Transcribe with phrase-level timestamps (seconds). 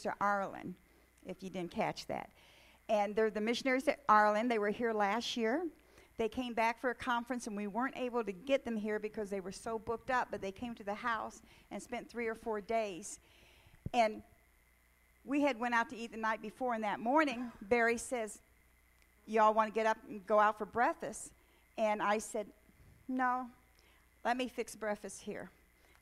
[0.00, 0.74] to Ireland,
[1.26, 2.30] if you didn't catch that.
[2.88, 4.50] And they're the missionaries at Ireland.
[4.50, 5.64] They were here last year.
[6.18, 9.30] They came back for a conference, and we weren't able to get them here because
[9.30, 10.28] they were so booked up.
[10.30, 13.18] But they came to the house and spent three or four days.
[13.94, 14.22] And
[15.24, 18.40] we had went out to eat the night before, and that morning, Barry says,
[19.26, 21.32] "Y'all want to get up and go out for breakfast?"
[21.78, 22.46] And I said,
[23.08, 23.48] "No,
[24.24, 25.50] let me fix breakfast here.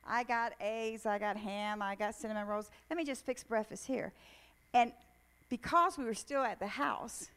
[0.07, 2.69] I got eggs, I got ham, I got cinnamon rolls.
[2.89, 4.13] Let me just fix breakfast here."
[4.73, 4.91] And
[5.49, 7.29] because we were still at the house,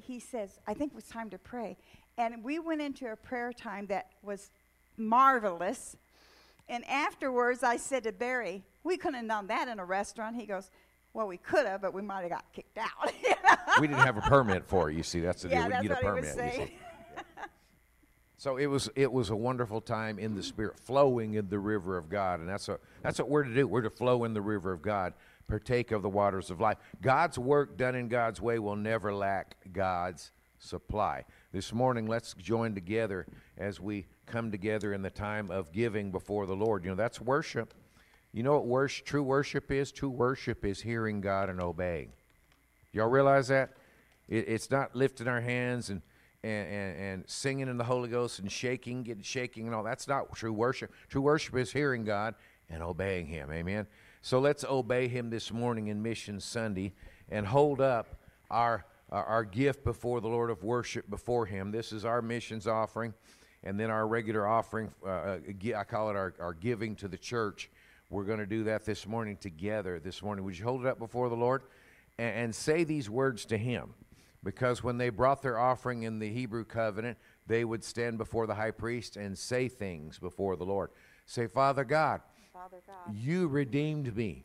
[0.00, 1.76] he says, I think it was time to pray.
[2.18, 4.50] And we went into a prayer time that was
[4.96, 5.96] marvelous.
[6.68, 10.36] And afterwards, I said to Barry, We couldn't have done that in a restaurant.
[10.36, 10.70] He goes,
[11.12, 13.12] Well, we could have, but we might have got kicked out.
[13.80, 14.96] we didn't have a permit for it.
[14.96, 15.66] You see, that's the yeah, deal.
[15.66, 16.24] We that's need a permit.
[16.24, 16.66] was you saying.
[16.68, 16.76] see.
[18.38, 21.96] So it was it was a wonderful time in the spirit, flowing in the river
[21.96, 23.66] of God, and that's what that's what we're to do.
[23.66, 25.14] We're to flow in the river of God,
[25.48, 26.76] partake of the waters of life.
[27.00, 31.24] God's work done in God's way will never lack God's supply.
[31.50, 36.44] This morning, let's join together as we come together in the time of giving before
[36.46, 36.84] the Lord.
[36.84, 37.72] You know that's worship.
[38.32, 39.90] You know what worship, true worship is?
[39.90, 42.12] True worship is hearing God and obeying.
[42.92, 43.70] Y'all realize that?
[44.28, 46.02] It, it's not lifting our hands and,
[46.46, 49.82] and, and, and singing in the Holy Ghost and shaking, getting shaking and all.
[49.82, 50.92] That's not true worship.
[51.08, 52.34] True worship is hearing God
[52.70, 53.50] and obeying Him.
[53.50, 53.86] Amen.
[54.22, 56.92] So let's obey Him this morning in Mission Sunday
[57.28, 58.06] and hold up
[58.50, 61.70] our our, gift before the Lord of worship before Him.
[61.70, 63.14] This is our missions offering,
[63.62, 64.90] and then our regular offering.
[65.04, 65.38] Uh, uh,
[65.76, 67.70] I call it our, our giving to the church.
[68.10, 70.00] We're going to do that this morning together.
[70.00, 71.62] This morning, would you hold it up before the Lord
[72.18, 73.94] and, and say these words to Him?
[74.46, 78.54] Because when they brought their offering in the Hebrew covenant, they would stand before the
[78.54, 80.90] high priest and say things before the Lord.
[81.26, 82.20] Say, Father God,
[82.52, 84.44] Father God, you redeemed me.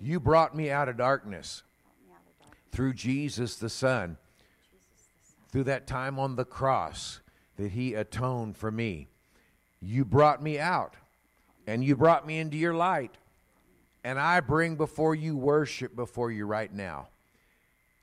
[0.00, 1.62] You brought me out of darkness
[2.06, 2.68] me out of darkness.
[2.72, 4.16] through Jesus the Son,
[5.52, 7.20] through that time on the cross
[7.56, 9.08] that He atoned for me.
[9.82, 10.94] You brought me out
[11.66, 13.18] and you brought me into your light.
[14.02, 17.08] And I bring before you worship before you right now.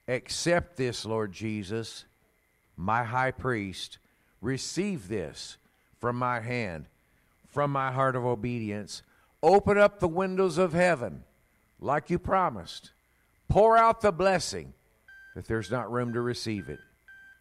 [0.07, 2.05] Accept this, Lord Jesus,
[2.77, 3.97] my high priest.
[4.41, 5.57] Receive this
[5.99, 6.85] from my hand,
[7.49, 9.01] from my heart of obedience.
[9.41, 11.23] Open up the windows of heaven
[11.79, 12.91] like you promised.
[13.47, 14.73] Pour out the blessing
[15.35, 16.79] that there's not room to receive it.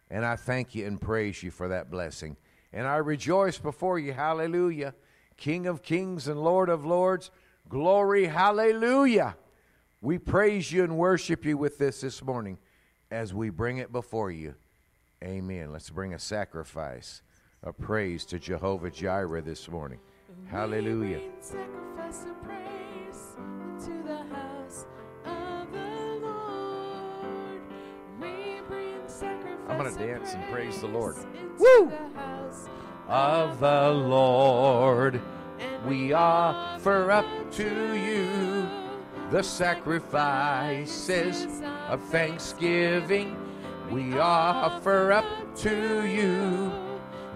[0.09, 2.37] And I thank you and praise you for that blessing.
[2.73, 4.13] And I rejoice before you.
[4.13, 4.93] Hallelujah.
[5.37, 7.31] King of kings and Lord of lords.
[7.69, 8.25] Glory.
[8.25, 9.35] Hallelujah.
[10.05, 12.59] We praise you and worship you with this this morning
[13.09, 14.53] as we bring it before you.
[15.23, 15.71] Amen.
[15.71, 17.23] Let's bring a sacrifice
[17.63, 19.97] of praise to Jehovah Jireh this morning.
[20.45, 21.17] Hallelujah.
[21.17, 24.85] We bring sacrifice of praise into the house
[25.25, 27.61] of the Lord.
[28.21, 31.15] We bring sacrifice I'm gonna dance and praise the Lord.
[31.57, 31.89] Woo!
[31.89, 32.69] the house
[33.07, 35.19] of the Lord.
[35.57, 38.84] and We offer up to you
[39.31, 41.47] the sacrifices
[41.89, 43.35] of thanksgiving.
[43.89, 45.25] We offer up
[45.57, 46.71] to you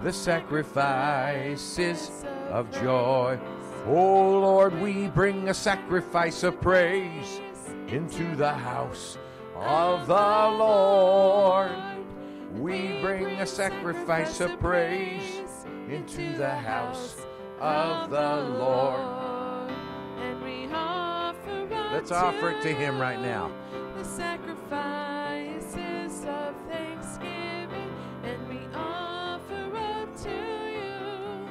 [0.04, 3.40] the sacrifices of joy.
[3.86, 7.42] Oh Lord, we bring a sacrifice of praise
[7.88, 9.18] into the house
[9.56, 11.72] of the Lord.
[12.54, 15.42] We bring a sacrifice of praise
[15.90, 17.18] into the house
[17.60, 19.19] of the Lord.
[21.92, 23.52] Let's offer it to Him right now.
[23.98, 27.92] The sacrifices of thanksgiving,
[28.24, 31.48] and we offer up to you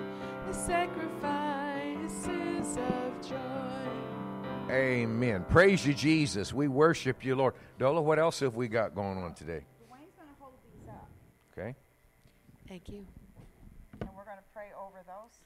[0.47, 4.73] the sacrifices of joy.
[4.73, 5.45] Amen.
[5.51, 6.53] Praise you, Jesus.
[6.55, 7.55] We worship you, Lord.
[7.81, 9.65] Dola, what else have we got going on today?
[9.91, 11.09] Dwayne's going to hold these up,
[11.57, 11.75] Okay.
[12.69, 13.05] Thank you.
[14.01, 15.38] and we're going to pray over those.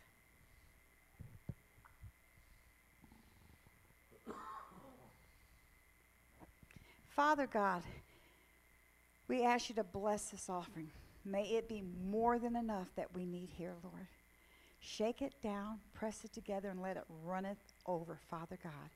[7.14, 7.82] Father God,
[9.29, 10.91] we ask you to bless this offering.
[11.25, 14.06] May it be more than enough that we need here, Lord.
[14.81, 18.91] Shake it down, press it together, and let it runneth over, Father God,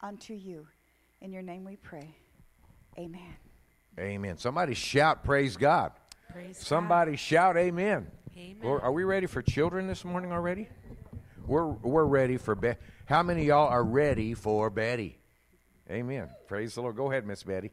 [0.00, 0.66] unto you.
[1.20, 2.14] In your name we pray.
[2.98, 3.36] Amen.
[3.98, 4.38] Amen.
[4.38, 5.92] Somebody shout, Praise God.
[6.32, 8.06] Praise Somebody shout, Amen.
[8.36, 8.56] Amen.
[8.62, 10.68] Lord, are we ready for children this morning already?
[11.46, 12.80] We're, we're ready for Betty.
[13.04, 15.19] How many of y'all are ready for Betty?
[15.90, 16.28] Amen.
[16.46, 16.96] Praise the Lord.
[16.96, 17.72] Go ahead, Miss Betty.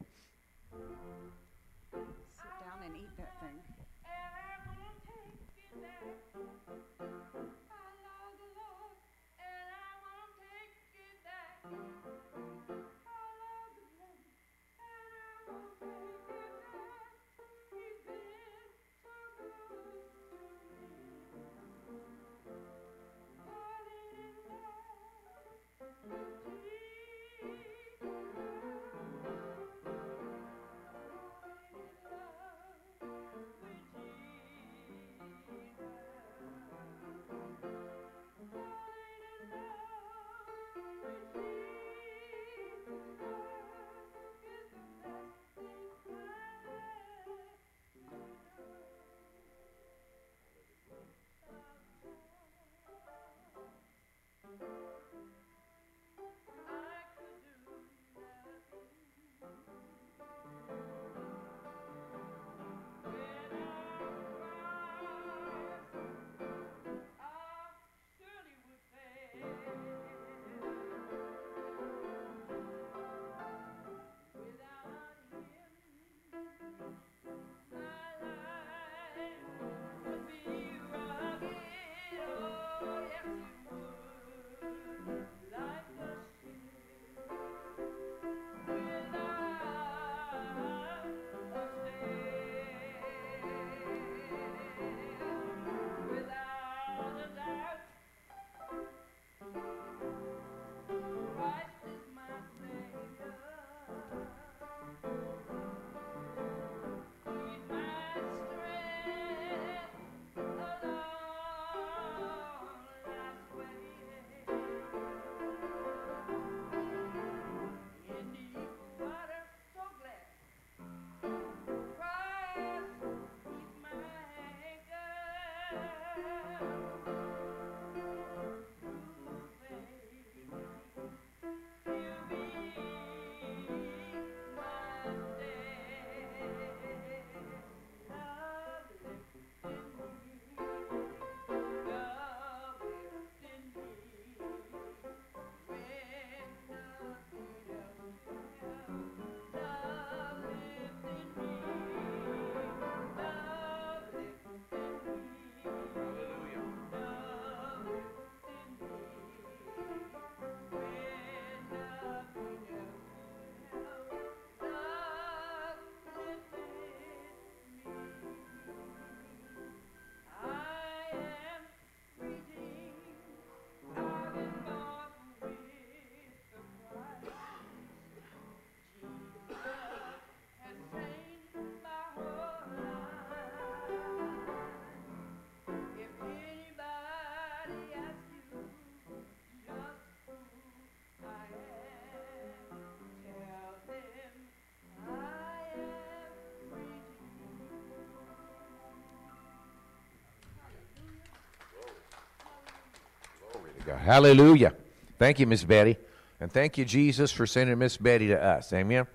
[203.88, 204.00] God.
[204.00, 204.74] Hallelujah.
[205.18, 205.96] Thank you, Miss Betty.
[206.42, 208.74] And thank you, Jesus, for sending Miss Betty to us.
[208.74, 209.08] Amen.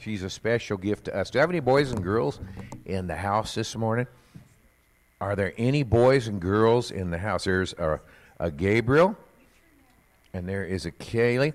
[0.00, 1.28] She's a special gift to us.
[1.28, 2.40] Do you have any boys and girls
[2.86, 4.06] in the house this morning?
[5.20, 7.44] Are there any boys and girls in the house?
[7.44, 8.00] There's a,
[8.40, 9.14] a Gabriel,
[10.32, 11.52] and there is a Kaylee.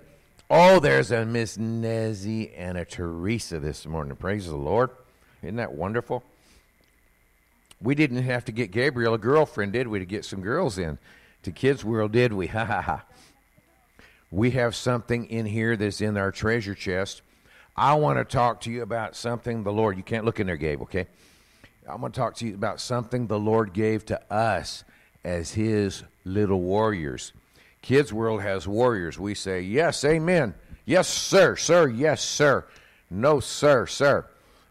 [0.47, 4.15] Oh, there's a Miss Nezzy and a Teresa this morning.
[4.15, 4.91] Praise the Lord.
[5.41, 6.23] Isn't that wonderful?
[7.81, 10.99] We didn't have to get Gabriel a girlfriend, did we, to get some girls in
[11.47, 12.47] to Kids World, did we?
[12.57, 13.05] Ha ha ha.
[14.31, 17.21] We have something in here that's in our treasure chest.
[17.77, 20.57] I want to talk to you about something the Lord, you can't look in there,
[20.57, 21.07] Gabe, okay?
[21.87, 24.83] I'm going to talk to you about something the Lord gave to us
[25.23, 27.31] as His little warriors.
[27.81, 29.17] Kids World has warriors.
[29.17, 30.53] We say, Yes, amen.
[30.83, 32.65] Yes, sir, sir, yes, sir.
[33.09, 34.25] No, sir, sir.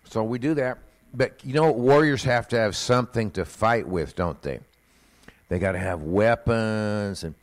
[0.05, 0.77] So we do that.
[1.15, 4.61] But you know, warriors have to have something to fight with, don't they?
[5.49, 7.35] They got to have weapons, and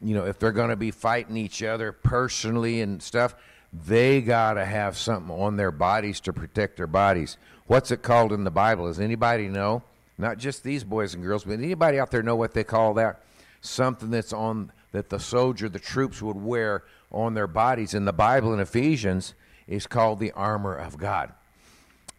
[0.00, 3.34] you know, if they're going to be fighting each other personally and stuff,
[3.72, 7.36] they got to have something on their bodies to protect their bodies.
[7.66, 8.86] What's it called in the Bible?
[8.86, 9.82] Does anybody know?
[10.18, 13.22] Not just these boys and girls, but anybody out there know what they call that?
[13.60, 18.12] Something that's on that the soldier, the troops would wear on their bodies in the
[18.12, 19.34] Bible in Ephesians
[19.66, 21.32] is called the armor of God.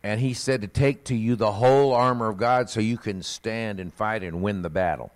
[0.02, 3.22] And he said to take to you the whole armor of God so you can
[3.22, 5.12] stand and fight and win the battle.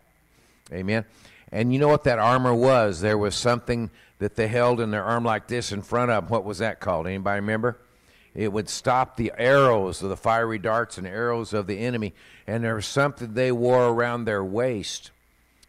[0.71, 1.05] Amen.
[1.51, 3.01] And you know what that armor was?
[3.01, 6.31] There was something that they held in their arm like this in front of them.
[6.31, 7.07] What was that called?
[7.07, 7.77] Anybody remember?
[8.35, 12.13] It would stop the arrows of the fiery darts and arrows of the enemy.
[12.45, 15.11] And there was something they wore around their waist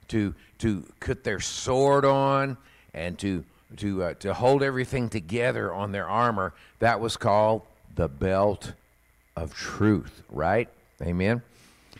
[0.08, 2.56] to to put their sword on
[2.92, 3.44] and to
[3.76, 6.52] to uh, to hold everything together on their armor.
[6.80, 7.62] That was called
[7.94, 8.72] the belt
[9.36, 10.68] of truth, right?
[11.00, 11.42] Amen.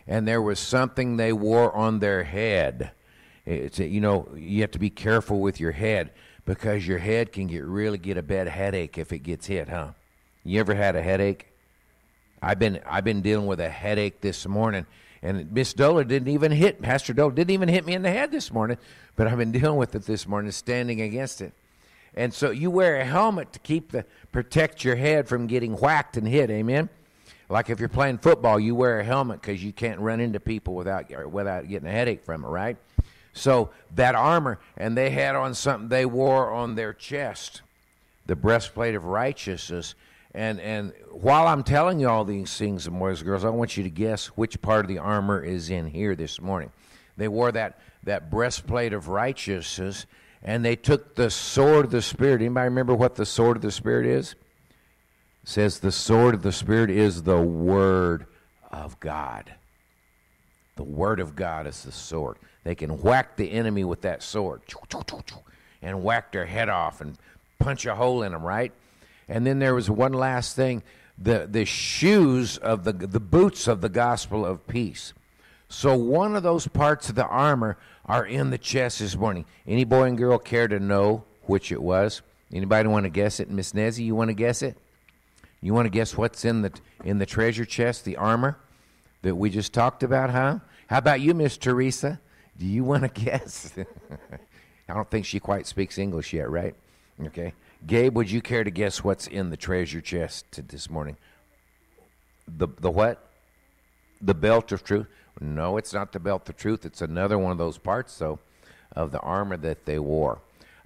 [0.09, 2.91] And there was something they wore on their head.
[3.45, 6.11] It's you know you have to be careful with your head
[6.45, 9.93] because your head can get really get a bad headache if it gets hit, huh?
[10.45, 11.53] You ever had a headache?
[12.43, 14.87] I've been I've been dealing with a headache this morning,
[15.23, 18.31] and Miss Dola didn't even hit Pastor Dola didn't even hit me in the head
[18.31, 18.79] this morning,
[19.15, 21.53] but I've been dealing with it this morning, standing against it.
[22.15, 26.17] And so you wear a helmet to keep the protect your head from getting whacked
[26.17, 26.51] and hit.
[26.51, 26.89] Amen.
[27.49, 30.75] Like if you're playing football, you wear a helmet because you can't run into people
[30.75, 32.77] without without getting a headache from it, right?
[33.33, 37.63] So that armor, and they had on something they wore on their chest,
[38.27, 39.95] the breastplate of righteousness.
[40.35, 43.85] And and while I'm telling you all these things, boys and girls, I want you
[43.85, 46.71] to guess which part of the armor is in here this morning.
[47.17, 50.05] They wore that that breastplate of righteousness,
[50.43, 52.43] and they took the sword of the Spirit.
[52.43, 54.35] Anybody remember what the sword of the Spirit is?
[55.49, 58.27] Says the sword of the Spirit is the Word
[58.71, 59.55] of God.
[60.77, 62.37] The Word of God is the sword.
[62.65, 64.61] They can whack the enemy with that sword
[65.81, 67.17] and whack their head off and
[67.59, 68.73] punch a hole in them, right?
[69.27, 70.83] And then there was one last thing
[71.17, 75.15] the, the shoes of the, the boots of the gospel of peace.
[75.71, 79.47] So one of those parts of the armor are in the chest this morning.
[79.67, 82.21] Any boy and girl care to know which it was?
[82.53, 83.49] Anybody want to guess it?
[83.49, 84.77] Miss Nezzy, you want to guess it?
[85.61, 86.73] You want to guess what's in the
[87.05, 88.59] in the treasure chest, the armor
[89.23, 90.59] that we just talked about, huh?
[90.89, 92.21] How about you, Miss Teresa?
[92.57, 93.73] Do you want to guess?
[94.89, 96.75] I don't think she quite speaks English yet, right?
[97.27, 97.53] Okay.
[97.87, 101.17] Gabe, would you care to guess what's in the treasure chest this morning?
[102.47, 103.25] The the what?
[104.21, 105.07] The belt of truth?
[105.41, 106.85] No, it's not the belt of truth.
[106.85, 108.41] It's another one of those parts, though,
[108.97, 110.41] of the armor that they wore.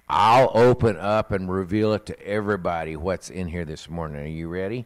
[0.08, 4.22] I'll open up and reveal it to everybody what's in here this morning.
[4.22, 4.84] Are you ready?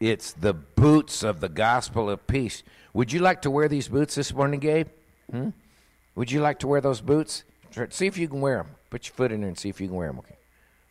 [0.00, 2.62] It's the boots of the gospel of peace.
[2.92, 4.88] Would you like to wear these boots this morning, Gabe?
[5.30, 5.50] Hmm?
[6.14, 7.44] Would you like to wear those boots?
[7.90, 8.68] See if you can wear them.
[8.90, 10.18] Put your foot in there and see if you can wear them.
[10.18, 10.36] Okay.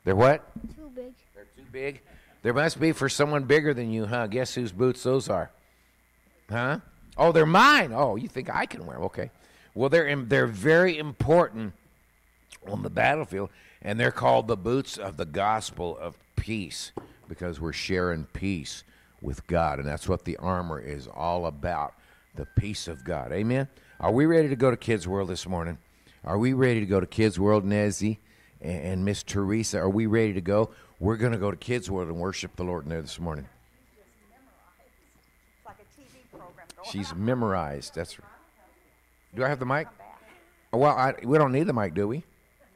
[0.03, 0.43] They're what?
[0.75, 1.13] Too big.
[1.35, 2.01] They're too big.
[2.41, 4.27] There must be for someone bigger than you, huh?
[4.27, 5.51] Guess whose boots those are?
[6.49, 6.79] Huh?
[7.15, 7.93] Oh, they're mine.
[7.93, 9.05] Oh, you think I can wear them?
[9.05, 9.31] Okay.
[9.75, 11.73] Well, they're they're very important
[12.67, 13.49] on the battlefield,
[13.81, 16.91] and they're called the boots of the gospel of peace
[17.27, 18.83] because we're sharing peace
[19.21, 21.93] with God, and that's what the armor is all about
[22.35, 23.31] the peace of God.
[23.31, 23.67] Amen.
[23.99, 25.77] Are we ready to go to Kids World this morning?
[26.25, 28.17] Are we ready to go to Kids World, Nezzy
[28.61, 29.79] and, and Miss Teresa?
[29.79, 30.71] Are we ready to go?
[30.99, 33.47] We're going to go to Kids World and worship the Lord in there this morning.
[35.57, 37.95] It's like a TV program going She's memorized.
[37.95, 38.17] That's.
[39.35, 39.87] Do I have the mic?
[40.71, 42.23] Well, I, we don't need the mic, do we?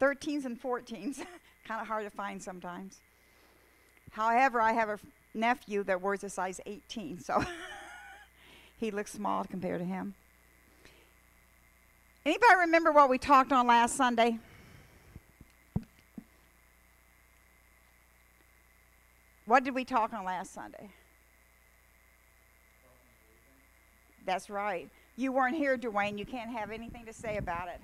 [0.00, 1.18] 13s and 14s.
[1.66, 3.00] kind of hard to find sometimes.
[4.10, 4.98] However, I have a
[5.34, 7.44] nephew that wears a size 18, so
[8.78, 10.14] he looks small compared to him.
[12.24, 14.38] Anybody remember what we talked on last Sunday?
[19.46, 20.90] What did we talk on last Sunday?
[24.24, 24.88] That's right.
[25.16, 26.18] You weren't here, Dwayne.
[26.18, 27.80] You can't have anything to say about it.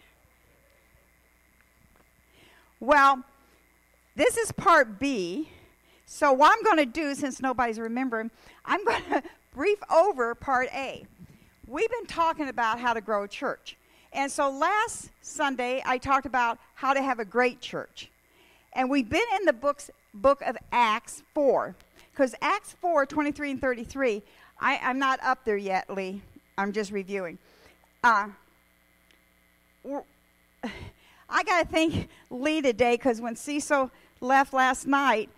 [2.81, 3.23] Well,
[4.15, 5.49] this is part B.
[6.05, 8.31] So, what I'm going to do, since nobody's remembering,
[8.65, 9.23] I'm going to
[9.55, 11.07] brief over part A.
[11.67, 13.77] We've been talking about how to grow a church.
[14.13, 18.11] And so, last Sunday, I talked about how to have a great church.
[18.75, 21.75] And we've been in the books, book of Acts 4.
[22.13, 24.23] Because Acts 4 23 and 33,
[24.61, 26.23] I, I'm not up there yet, Lee.
[26.59, 27.39] I'm just reviewing.
[28.05, 28.29] Uh,
[31.29, 33.91] I got to thank Lee today because when Cecil
[34.21, 35.29] left last night,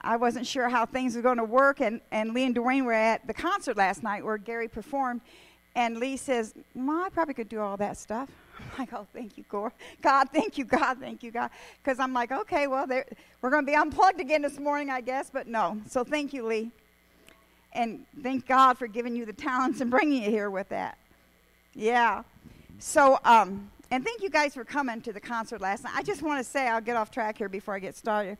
[0.00, 1.80] I wasn't sure how things were going to work.
[1.80, 5.20] And, and Lee and Dwayne were at the concert last night where Gary performed.
[5.74, 8.28] And Lee says, Ma, I probably could do all that stuff.
[8.58, 9.72] I'm like, oh, thank you, God.
[10.02, 11.50] God, thank you, God, thank you, God.
[11.82, 15.30] Because I'm like, okay, well, we're going to be unplugged again this morning, I guess.
[15.30, 15.80] But no.
[15.88, 16.70] So thank you, Lee.
[17.72, 20.98] And thank God for giving you the talents and bringing you here with that.
[21.74, 22.22] Yeah.
[22.78, 25.94] So, um, and thank you guys for coming to the concert last night.
[25.96, 28.36] I just want to say, I'll get off track here before I get started.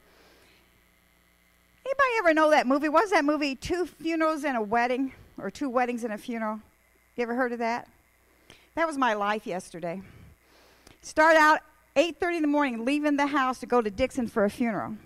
[1.87, 2.89] Anybody ever know that movie?
[2.89, 3.55] Was that movie?
[3.55, 6.61] Two funerals and a wedding, or two weddings and a funeral.
[7.17, 7.89] You ever heard of that?
[8.75, 10.03] That was my life yesterday.
[11.01, 11.61] Start out
[11.97, 14.97] 8:30 in the morning, leaving the house to go to Dixon for a funeral.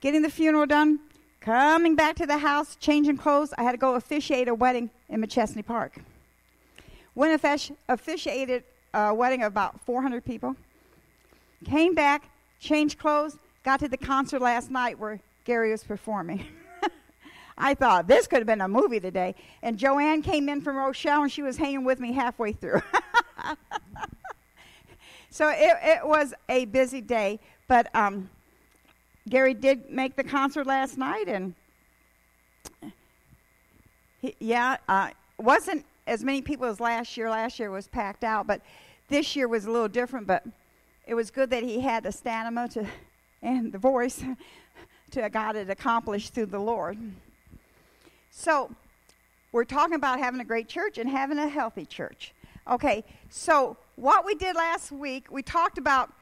[0.00, 0.98] Getting the funeral done,
[1.40, 3.54] coming back to the house, changing clothes.
[3.56, 6.00] I had to go officiate a wedding in Machesney Park.
[7.14, 7.40] Went
[7.88, 10.56] officiated a wedding of about 400 people.
[11.64, 12.28] Came back,
[12.58, 16.46] changed clothes, got to the concert last night where Gary was performing.
[17.58, 19.34] I thought this could have been a movie today.
[19.62, 22.80] And Joanne came in from Rochelle and she was hanging with me halfway through.
[25.30, 27.38] so it, it, was a busy day.
[27.68, 28.30] But um,
[29.28, 31.54] Gary did make the concert last night, and
[34.20, 37.30] he, yeah, uh, wasn't as many people as last year.
[37.30, 38.60] Last year was packed out, but
[39.08, 40.26] this year was a little different.
[40.26, 40.44] But
[41.06, 42.86] it was good that he had the stamina to
[43.42, 44.22] and the voice
[45.12, 46.98] to got it accomplished through the Lord.
[48.32, 48.70] So
[49.52, 52.34] we're talking about having a great church and having a healthy church.
[52.68, 56.12] Okay, so what we did last week, we talked about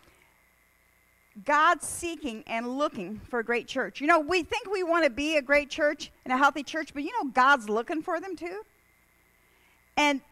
[1.45, 4.00] God seeking and looking for a great church.
[4.02, 6.92] You know, we think we want to be a great church and a healthy church,
[6.92, 8.62] but you know, God's looking for them too.
[9.99, 10.23] And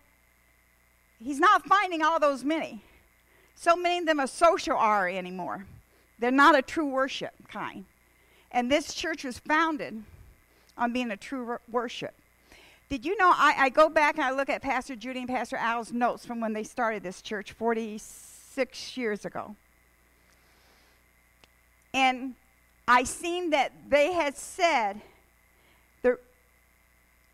[1.23, 2.82] He's not finding all those many.
[3.54, 5.66] So many of them are social are anymore.
[6.18, 7.85] They're not a true worship kind.
[8.50, 10.02] And this church was founded
[10.76, 12.14] on being a true worship.
[12.88, 13.32] Did you know?
[13.35, 16.40] I, I, go back and I look at Pastor Judy and Pastor Al's notes from
[16.40, 19.56] when they started this church 46 years ago.
[21.92, 22.35] And
[22.87, 25.00] I seen that they had said
[26.02, 26.18] the,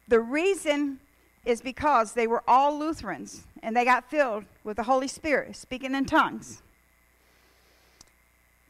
[0.09, 1.01] the reason
[1.45, 5.95] is because they were all Lutherans and they got filled with the Holy Spirit, speaking
[5.95, 6.63] in tongues.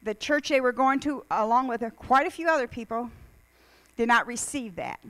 [0.03, 3.11] The church they were going to, along with quite a few other people,
[3.97, 5.01] did not receive that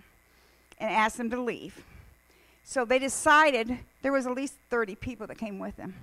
[0.79, 1.83] and asked them to leave.
[2.65, 5.95] So they decided there was at least 30 people that came with them.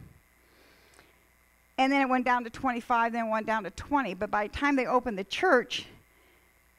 [1.77, 4.13] And then it went down to 25, then it went down to 20.
[4.15, 5.85] But by the time they opened the church,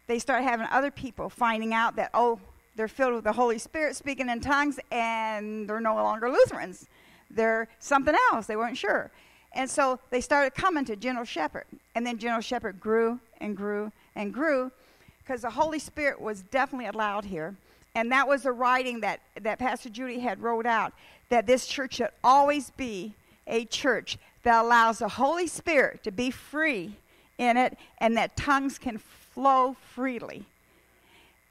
[0.07, 2.39] they started having other people finding out that, oh,
[2.81, 6.89] they're filled with the Holy Spirit, speaking in tongues, and they're no longer Lutherans.
[7.31, 8.47] They're something else.
[8.47, 9.11] They weren't sure.
[9.53, 11.67] And so they started coming to Gentle Shepherd.
[11.95, 14.73] And then Gentle Shepherd grew and grew and grew
[15.19, 17.55] because the Holy Spirit was definitely allowed here.
[17.95, 20.95] And that was the writing that, that Pastor Judy had wrote out
[21.29, 23.13] that this church should always be
[23.47, 26.97] a church that allows the Holy Spirit to be free
[27.37, 30.47] in it and that tongues can flow freely.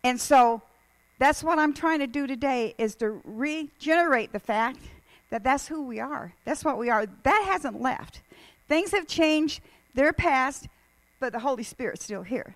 [0.04, 0.64] And so
[1.20, 4.80] that's what I'm trying to do today is to regenerate the fact
[5.30, 6.34] that that's who we are.
[6.46, 7.06] That's what we are.
[7.24, 8.22] That hasn't left.
[8.68, 9.62] Things have changed,
[9.94, 10.68] they're past,
[11.20, 12.56] but the Holy Spirit's still here.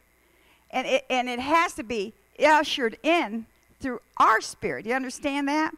[0.71, 3.45] And it, and it has to be ushered in
[3.79, 4.85] through our spirit.
[4.85, 5.73] You understand that?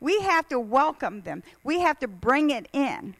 [0.00, 1.42] We have to welcome them.
[1.64, 3.16] We have to bring it in.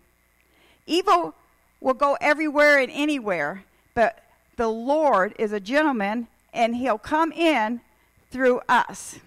[0.86, 1.34] Evil
[1.80, 4.22] will go everywhere and anywhere, but
[4.56, 7.80] the Lord is a gentleman and he'll come in
[8.30, 9.18] through us.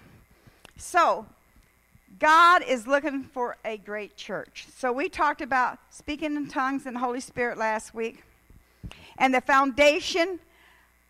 [0.76, 1.26] So,
[2.18, 4.66] God is looking for a great church.
[4.76, 8.22] So, we talked about speaking in tongues and Holy Spirit last week.
[9.18, 10.38] And the foundation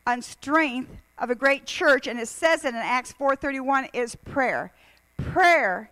[0.06, 4.72] and strength of a great church, and it says it in Acts 4:31, is prayer.
[5.16, 5.90] Prayer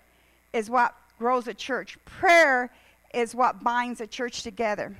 [0.52, 1.98] is what grows a church.
[2.04, 2.70] Prayer
[3.14, 4.96] is what binds a church together.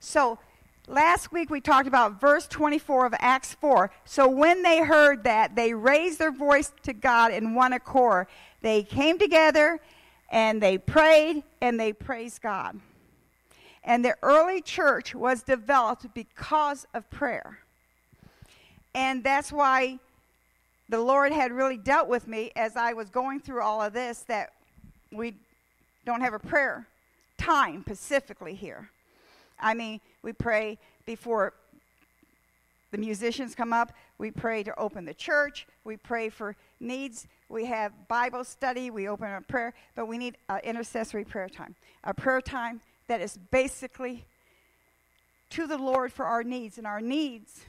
[0.00, 0.38] So
[0.86, 3.90] last week we talked about verse 24 of Acts 4.
[4.04, 8.26] So when they heard that, they raised their voice to God in one accord.
[8.60, 9.80] They came together
[10.30, 12.80] and they prayed and they praised God.
[13.84, 17.58] And the early church was developed because of prayer.
[18.94, 19.98] And that's why
[20.88, 24.20] the Lord had really dealt with me as I was going through all of this
[24.28, 24.52] that
[25.12, 25.34] we
[26.06, 26.86] don't have a prayer
[27.36, 28.90] time specifically here.
[29.58, 31.54] I mean, we pray before
[32.90, 33.92] the musicians come up.
[34.18, 35.66] We pray to open the church.
[35.82, 37.26] We pray for needs.
[37.48, 38.90] We have Bible study.
[38.90, 39.74] We open a prayer.
[39.96, 41.74] But we need an intercessory prayer time.
[42.04, 44.24] A prayer time that is basically
[45.50, 46.78] to the Lord for our needs.
[46.78, 47.64] And our needs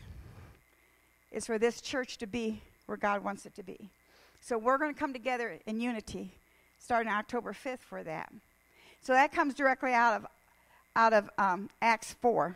[1.31, 3.89] is for this church to be where God wants it to be.
[4.41, 6.31] So we're going to come together in unity
[6.77, 8.31] starting October 5th for that.
[9.01, 10.27] So that comes directly out of
[10.95, 12.55] out of um, Acts 4.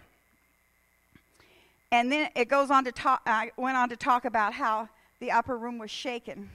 [1.91, 5.31] And then it goes on to talk, I went on to talk about how the
[5.31, 6.49] upper room was shaken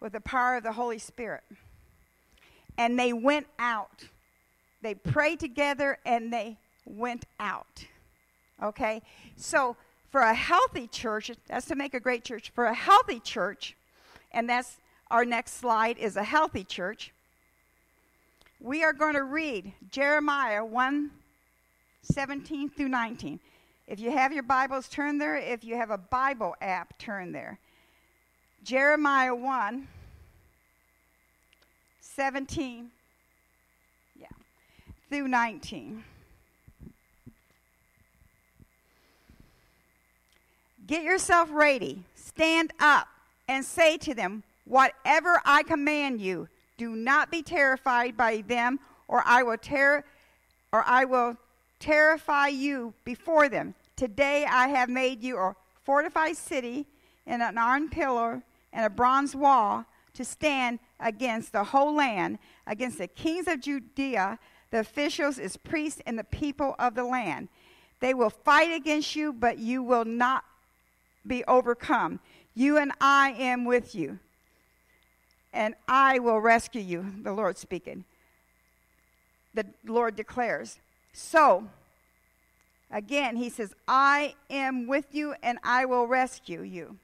[0.00, 1.44] with the power of the Holy Spirit.
[2.76, 4.04] And they went out.
[4.82, 7.86] They prayed together and they went out.
[8.62, 9.02] Okay?
[9.36, 9.76] So
[10.10, 12.50] for a healthy church, that's to make a great church.
[12.54, 13.76] For a healthy church,
[14.32, 14.78] and that's
[15.10, 17.12] our next slide is a healthy church
[18.60, 21.10] we are going to read Jeremiah 1
[22.02, 23.40] 17 through 19.
[23.86, 25.36] If you have your Bibles, turn there.
[25.36, 27.58] If you have a Bible app, turn there.
[28.62, 29.88] Jeremiah 1
[32.00, 32.90] 17
[34.18, 34.26] yeah,
[35.10, 36.02] through 19.
[40.86, 42.04] Get yourself ready.
[42.14, 43.08] Stand up
[43.48, 49.22] and say to them, Whatever I command you, do not be terrified by them, or
[49.24, 50.04] I will ter-
[50.72, 51.36] or I will
[51.78, 53.74] terrify you before them.
[53.96, 56.86] Today I have made you a fortified city
[57.26, 62.98] and an iron pillar and a bronze wall to stand against the whole land, against
[62.98, 64.38] the kings of Judea,
[64.70, 67.48] the officials, its priests, and the people of the land.
[68.00, 70.44] They will fight against you, but you will not
[71.26, 72.20] be overcome.
[72.54, 74.18] You and I am with you
[75.56, 78.04] and I will rescue you, the Lord speaking.
[79.54, 80.78] The Lord declares.
[81.14, 81.64] So,
[82.90, 86.98] again, he says, I am with you and I will rescue you.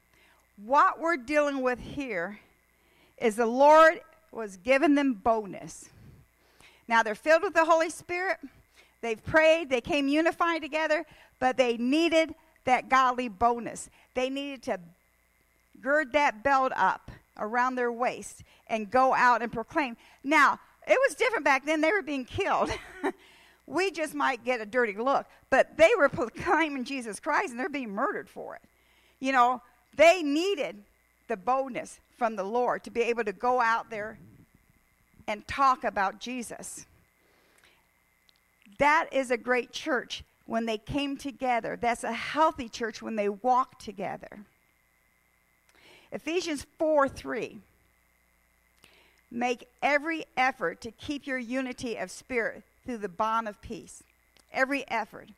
[0.63, 2.39] What we're dealing with here
[3.17, 5.89] is the Lord was giving them boldness.
[6.87, 8.37] Now they're filled with the Holy Spirit.
[9.01, 11.05] They've prayed, they came unified together,
[11.39, 12.35] but they needed
[12.65, 13.89] that godly boldness.
[14.13, 14.79] They needed to
[15.81, 19.97] gird that belt up around their waist and go out and proclaim.
[20.23, 21.81] Now, it was different back then.
[21.81, 22.71] They were being killed.
[23.67, 27.69] we just might get a dirty look, but they were proclaiming Jesus Christ and they're
[27.69, 28.61] being murdered for it.
[29.19, 29.61] You know,
[29.95, 30.83] they needed
[31.27, 34.17] the boldness from the Lord to be able to go out there
[35.27, 36.85] and talk about Jesus.
[38.79, 41.77] That is a great church when they came together.
[41.79, 44.45] That's a healthy church when they walk together.
[46.13, 47.57] Ephesians 4 3.
[49.31, 54.03] Make every effort to keep your unity of spirit through the bond of peace.
[54.53, 55.29] Every effort.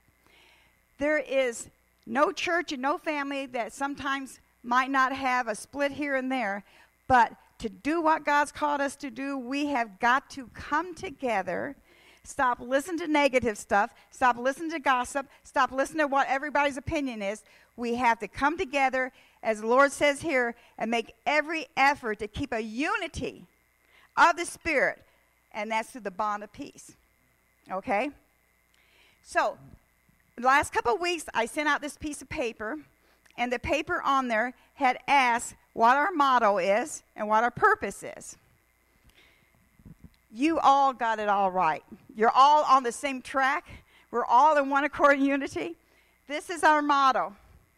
[0.97, 1.69] There is
[2.05, 6.63] no church and no family that sometimes might not have a split here and there,
[7.07, 11.75] but to do what God's called us to do, we have got to come together.
[12.25, 13.93] Stop listening to negative stuff.
[14.11, 15.27] Stop listening to gossip.
[15.45, 17.43] Stop listening to what everybody's opinion is.
[17.77, 19.13] We have to come together
[19.45, 23.45] as the Lord says here, and make every effort to keep a unity
[24.17, 25.03] of the Spirit,
[25.53, 26.93] and that's through the bond of peace.
[27.71, 28.09] Okay?
[29.23, 29.57] So,
[30.35, 32.79] the last couple weeks, I sent out this piece of paper,
[33.37, 38.03] and the paper on there had asked what our motto is and what our purpose
[38.17, 38.35] is.
[40.33, 41.83] You all got it all right.
[42.17, 43.67] You're all on the same track.
[44.09, 45.75] We're all in one accord unity.
[46.27, 47.35] This is our motto.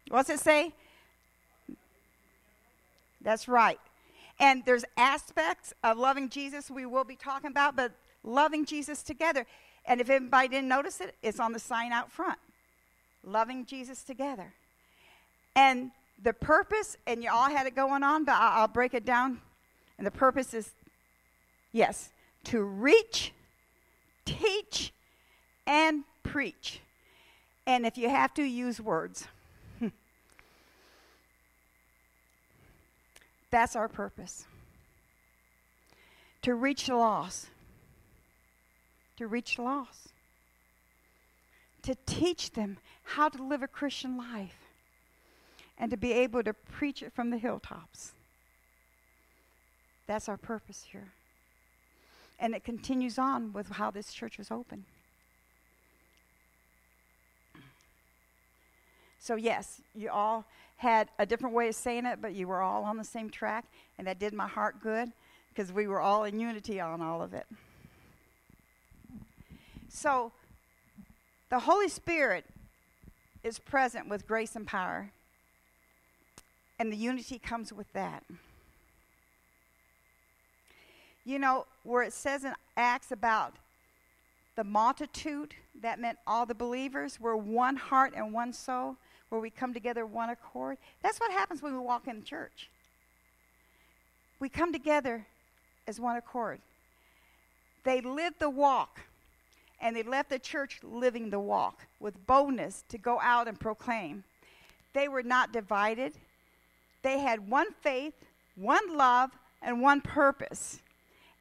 [0.10, 0.72] What's it say?
[3.28, 3.78] That's right.
[4.40, 7.92] And there's aspects of loving Jesus we will be talking about, but
[8.24, 9.46] loving Jesus together.
[9.84, 12.40] And if anybody didn't notice it, it's on the sign out front.
[13.26, 14.54] loving Jesus together.
[15.58, 15.92] And
[16.24, 19.42] the purpose, and you all had it going on, but I'll, break it down.
[19.98, 20.72] And the purpose is
[21.74, 22.10] yes,
[22.46, 23.34] to reach,
[24.24, 24.94] teach,
[25.66, 26.80] and preach.
[27.66, 29.28] And if you have to, use words.
[33.50, 34.46] That's our purpose.
[36.42, 37.48] To reach the lost.
[39.18, 40.10] To reach the lost.
[41.84, 44.60] To teach them how to live a Christian life.
[45.78, 48.14] And to be able to preach it from the hilltops.
[50.08, 51.10] That's our purpose here.
[52.40, 54.86] And it continues on with how this church was open.
[59.20, 60.46] So, yes, you all
[60.78, 63.66] had a different way of saying it, but you were all on the same track,
[63.98, 65.12] and that did my heart good
[65.50, 67.48] because we were all in unity on all of it.
[69.90, 70.32] So,
[71.50, 72.46] the Holy Spirit
[73.44, 75.10] is present with grace and power,
[76.78, 78.24] and the unity comes with that.
[81.26, 83.56] You know, where it says in Acts about
[84.56, 88.98] the multitude, that meant all the believers were one heart and one soul
[89.30, 90.78] where we come together one accord.
[91.02, 92.70] That's what happens when we walk in church.
[94.40, 95.26] We come together
[95.88, 96.60] as one accord.
[97.84, 99.00] They lived the walk,
[99.82, 104.24] and they left the church living the walk with boldness to go out and proclaim.
[104.94, 106.14] They were not divided,
[107.04, 108.14] they had one faith,
[108.56, 110.80] one love, and one purpose.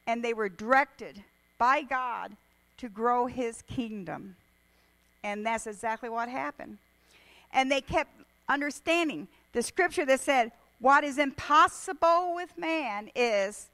[0.05, 1.21] And they were directed
[1.57, 2.37] by God
[2.77, 4.37] to grow his kingdom.
[5.23, 6.77] And that's exactly what happened
[7.53, 8.11] and they kept
[8.49, 13.69] understanding the scripture that said, What is impossible with man is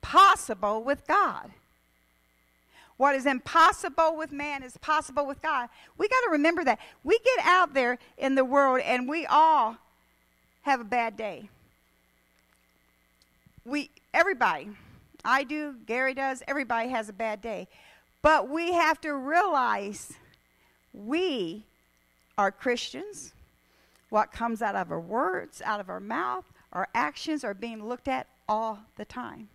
[0.00, 1.50] possible with God.
[2.96, 5.68] What is impossible with man is possible with God.
[5.96, 6.80] We got to remember that.
[7.04, 9.76] We get out there in the world and we all
[10.62, 11.48] have a bad day.
[13.64, 14.70] We everybody,
[15.24, 17.68] I do, Gary does, everybody has a bad day.
[18.20, 20.14] But we have to realize
[20.92, 21.64] we
[22.38, 23.34] are Christians.
[24.08, 28.08] What comes out of our words, out of our mouth, our actions are being looked
[28.08, 29.48] at all the time.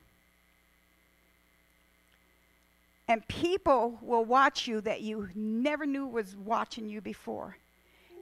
[3.07, 7.57] And people will watch you that you never knew was watching you before.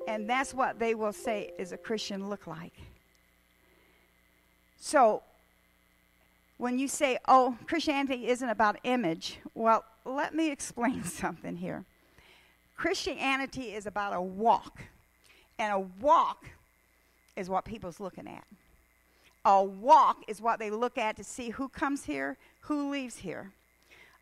[0.07, 2.73] And that's what they will say is a Christian look like.
[4.79, 5.21] So
[6.57, 11.85] when you say, oh, Christianity isn't about image, well, let me explain something here.
[12.81, 14.81] Christianity is about a walk.
[15.59, 16.49] And a walk
[17.35, 18.43] is what people's looking at.
[19.45, 23.51] A walk is what they look at to see who comes here, who leaves here.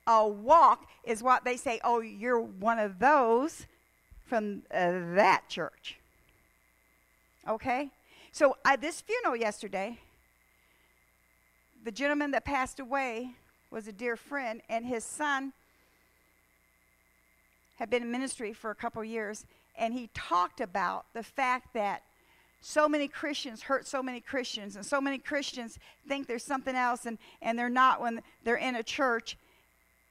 [0.08, 3.66] A walk is what they say, oh, you're one of those
[4.26, 5.96] from uh, that church.
[7.48, 7.92] Okay?
[8.34, 10.00] So, at this funeral yesterday,
[11.86, 13.36] the gentleman that passed away
[13.72, 15.54] was a dear friend, and his son
[17.80, 19.46] had been in ministry for a couple years,
[19.78, 22.04] and he talked about the fact that
[22.62, 27.06] so many Christians hurt so many Christians, and so many Christians think there's something else,
[27.06, 29.38] and, and they're not when they're in a church.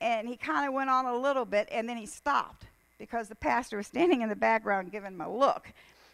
[0.00, 2.64] And he kind of went on a little bit, and then he stopped
[2.98, 5.70] because the pastor was standing in the background giving him a look,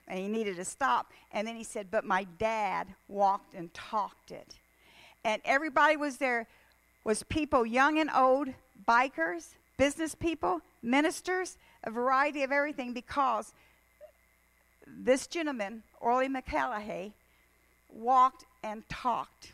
[0.08, 1.12] and he needed to stop.
[1.32, 4.56] And then he said, But my dad walked and talked it.
[5.22, 6.48] And everybody was there
[7.04, 8.48] was people young and old,
[8.88, 13.52] bikers, business people, ministers, a variety of everything because
[14.86, 17.12] this gentleman, Orly McCallaghay,
[17.92, 19.52] walked and talked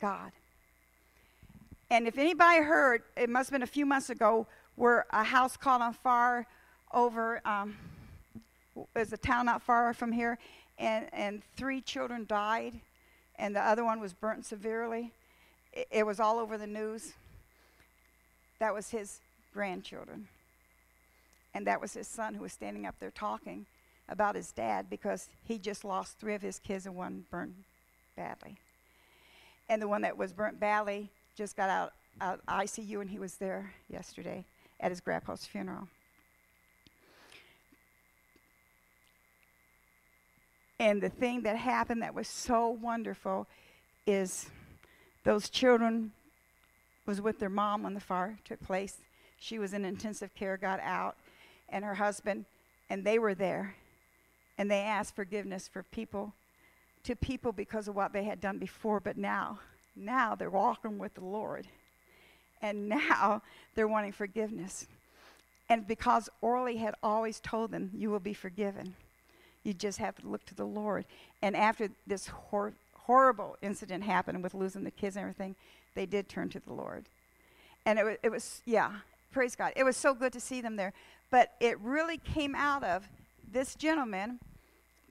[0.00, 0.32] God.
[1.90, 5.56] And if anybody heard, it must have been a few months ago, where a house
[5.56, 6.46] caught on fire
[6.92, 7.76] over, um,
[8.94, 10.38] there's a town not far from here,
[10.78, 12.80] and, and three children died,
[13.38, 15.12] and the other one was burnt severely.
[15.72, 17.12] It, it was all over the news.
[18.58, 19.20] That was his
[19.54, 20.28] grandchildren.
[21.54, 23.64] And that was his son who was standing up there talking
[24.08, 27.54] about his dad because he just lost three of his kids and one burned
[28.16, 28.56] badly.
[29.68, 33.36] And the one that was burnt badly just got out of ICU and he was
[33.36, 34.44] there yesterday
[34.80, 35.88] at his grandpa's funeral.
[40.78, 43.46] And the thing that happened that was so wonderful
[44.06, 44.50] is
[45.22, 46.12] those children
[47.06, 48.98] was with their mom when the fire took place.
[49.44, 51.16] She was in intensive care, got out,
[51.68, 52.46] and her husband,
[52.88, 53.74] and they were there.
[54.56, 56.32] And they asked forgiveness for people,
[57.02, 59.00] to people because of what they had done before.
[59.00, 59.58] But now,
[59.94, 61.66] now they're walking with the Lord.
[62.62, 63.42] And now
[63.74, 64.86] they're wanting forgiveness.
[65.68, 68.94] And because Orly had always told them, You will be forgiven.
[69.62, 71.04] You just have to look to the Lord.
[71.42, 75.54] And after this hor- horrible incident happened with losing the kids and everything,
[75.94, 77.04] they did turn to the Lord.
[77.84, 78.92] And it, wa- it was, yeah,
[79.34, 79.72] praise God.
[79.76, 80.92] It was so good to see them there.
[81.30, 83.08] But it really came out of
[83.52, 84.38] this gentleman.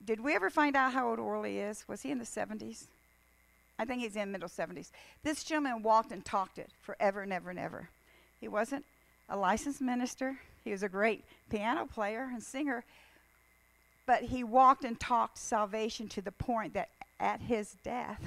[0.03, 1.87] Did we ever find out how old Orly is?
[1.87, 2.87] Was he in the 70s?
[3.77, 4.91] I think he's in the middle 70s.
[5.23, 7.89] This gentleman walked and talked it forever and ever and ever.
[8.39, 8.85] He wasn't
[9.29, 10.39] a licensed minister.
[10.63, 12.85] He was a great piano player and singer.
[14.05, 18.21] But he walked and talked salvation to the point that at his death,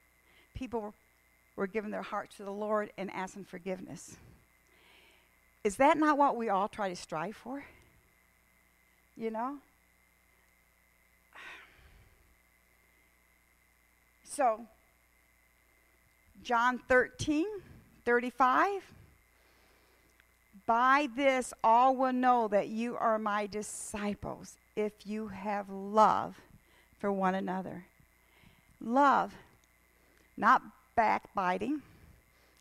[0.54, 0.94] people
[1.56, 4.16] were, giving their heart to the Lord and asking forgiveness.
[5.68, 7.62] Is that not what we all try to strive for?
[9.18, 9.58] You know?
[14.24, 14.62] So,
[16.42, 17.44] John 13,
[18.06, 18.80] 35.
[20.64, 26.40] By this, all will know that you are my disciples if you have love
[26.98, 27.84] for one another.
[28.80, 29.34] Love,
[30.34, 30.62] not
[30.96, 31.82] backbiting,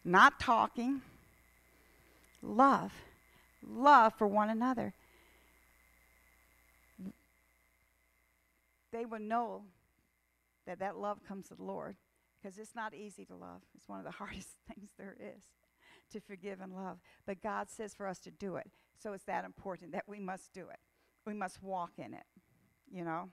[0.04, 1.02] not talking.
[2.42, 2.94] Love,
[3.64, 4.94] love for one another.
[8.92, 9.64] They will know
[10.66, 11.96] that that love comes to the Lord
[12.42, 13.62] because it's not easy to love.
[13.76, 15.44] It's one of the hardest things there is
[16.12, 17.00] to forgive and love.
[17.26, 18.70] But God says for us to do it.
[18.98, 20.80] So it's that important that we must do it.
[21.26, 22.24] We must walk in it,
[22.90, 23.30] you know.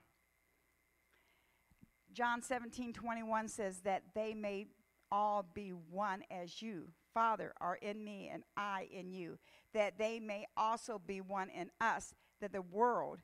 [2.12, 4.66] John 17, 21 says that they may
[5.10, 9.38] all be one as you, Father, are in me and I in you,
[9.72, 13.20] that they may also be one in us, that the world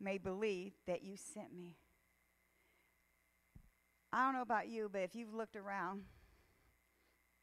[0.00, 1.76] may believe that you sent me.
[4.12, 6.02] I don't know about you, but if you've looked around,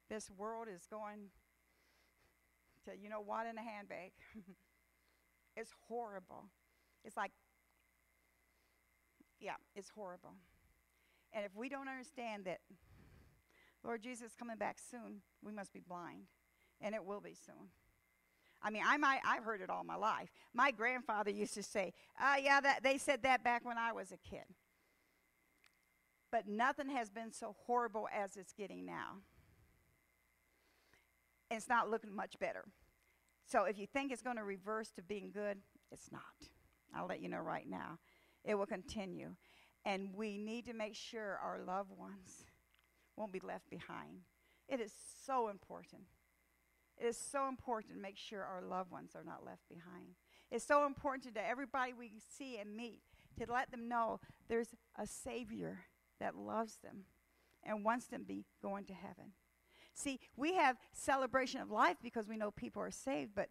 [0.09, 1.29] this world is going
[2.85, 4.11] to, you know what, in a handbag.
[5.57, 6.45] it's horrible.
[7.03, 7.31] It's like,
[9.39, 10.33] yeah, it's horrible.
[11.33, 12.59] And if we don't understand that
[13.85, 16.23] Lord Jesus coming back soon, we must be blind.
[16.81, 17.69] And it will be soon.
[18.61, 20.29] I mean, I might, I've heard it all my life.
[20.53, 24.11] My grandfather used to say, uh, yeah, that, they said that back when I was
[24.11, 24.45] a kid.
[26.31, 29.21] But nothing has been so horrible as it's getting now.
[31.49, 32.65] And it's not looking much better.
[33.45, 35.59] So if you think it's going to reverse to being good,
[35.91, 36.49] it's not.
[36.93, 37.99] I'll let you know right now.
[38.43, 39.35] It will continue.
[39.85, 42.45] And we need to make sure our loved ones
[43.15, 44.21] won't be left behind.
[44.67, 44.91] It is
[45.25, 46.03] so important.
[46.97, 50.15] It is so important to make sure our loved ones are not left behind.
[50.49, 53.01] It's so important to everybody we see and meet
[53.37, 55.79] to let them know there's a Savior
[56.19, 57.05] that loves them
[57.63, 59.33] and wants them to be going to heaven.
[59.93, 63.49] See, we have celebration of life because we know people are saved, but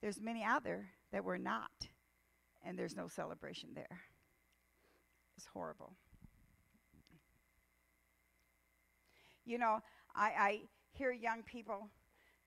[0.00, 1.70] there's many out there that were not,
[2.64, 4.00] and there's no celebration there.
[5.36, 5.94] It's horrible.
[9.46, 9.80] You know,
[10.14, 10.60] I, I
[10.92, 11.88] hear young people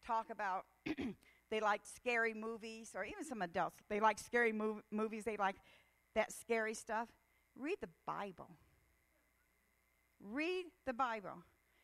[0.05, 0.65] talk about
[1.49, 3.77] they like scary movies, or even some adults.
[3.89, 5.23] They like scary mov- movies.
[5.23, 5.55] They like
[6.15, 7.07] that scary stuff.
[7.57, 8.49] Read the Bible.
[10.21, 11.43] Read the Bible.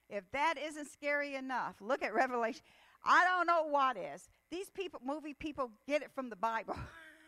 [0.10, 2.62] If that isn't scary enough, look at Revelation.
[3.04, 4.28] I don't know what is.
[4.52, 6.76] These people, movie people, get it from the Bible.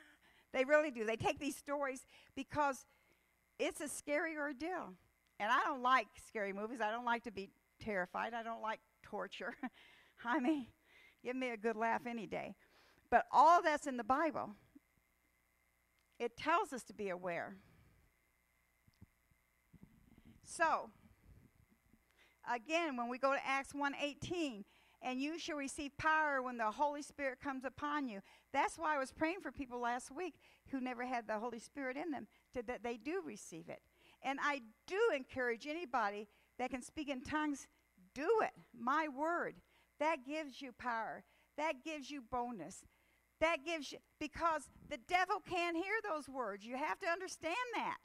[0.53, 1.05] they really do.
[1.05, 2.85] They take these stories because
[3.59, 4.93] it's a scary ordeal.
[5.39, 6.81] And I don't like scary movies.
[6.81, 8.33] I don't like to be terrified.
[8.33, 9.55] I don't like torture.
[10.25, 10.67] I mean,
[11.23, 12.55] give me a good laugh any day.
[13.09, 14.51] But all that's in the Bible.
[16.19, 17.55] It tells us to be aware.
[20.43, 20.89] So,
[22.51, 24.63] again, when we go to Acts 1:18,
[25.01, 28.21] and you shall receive power when the Holy Spirit comes upon you.
[28.51, 30.35] That's why I was praying for people last week
[30.71, 33.81] who never had the Holy Spirit in them, to, that they do receive it.
[34.27, 36.27] And I do encourage anybody
[36.59, 37.65] that can speak in tongues,
[38.13, 38.51] do it.
[38.77, 39.55] My word.
[40.01, 41.23] That gives you power.
[41.57, 42.83] That gives you bonus.
[43.39, 46.65] That gives you, because the devil can't hear those words.
[46.65, 47.97] You have to understand that.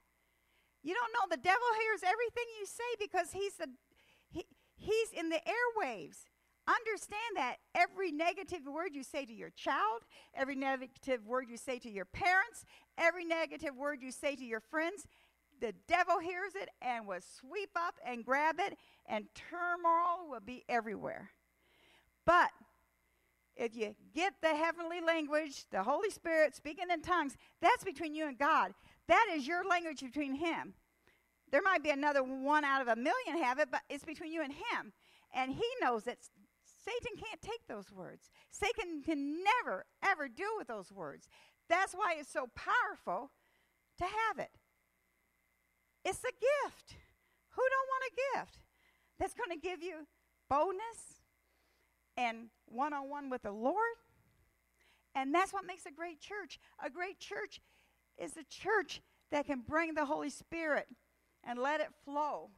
[0.84, 3.68] You don't know the devil hears everything you say because he's the
[4.30, 4.44] he,
[4.76, 6.24] he's in the airwaves.
[6.68, 10.02] Understand that every negative word you say to your child,
[10.34, 12.64] every negative word you say to your parents,
[12.96, 15.06] every negative word you say to your friends,
[15.62, 20.64] the devil hears it and will sweep up and grab it, and turmoil will be
[20.68, 21.30] everywhere.
[22.26, 22.50] But
[23.54, 28.26] if you get the heavenly language, the Holy Spirit speaking in tongues, that's between you
[28.26, 28.72] and God.
[29.06, 30.74] That is your language between Him.
[31.52, 34.42] There might be another one out of a million have it, but it's between you
[34.42, 34.92] and Him.
[35.32, 36.18] And He knows that
[36.84, 38.30] Satan can't take those words.
[38.50, 41.28] Satan can never, ever deal with those words.
[41.68, 43.30] That's why it's so powerful
[43.98, 44.50] to have it.
[46.04, 46.96] It's a gift.
[47.50, 48.58] Who don't want a gift
[49.18, 50.06] that's going to give you
[50.48, 51.22] boldness
[52.16, 53.96] and one on one with the Lord?
[55.14, 56.58] And that's what makes a great church.
[56.84, 57.60] A great church
[58.18, 60.86] is a church that can bring the Holy Spirit
[61.44, 62.50] and let it flow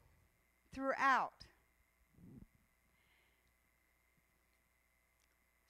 [0.72, 1.46] throughout.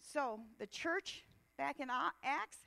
[0.00, 1.24] So the church
[1.58, 2.58] back in Acts,